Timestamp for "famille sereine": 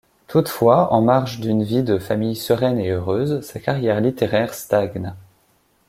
1.99-2.79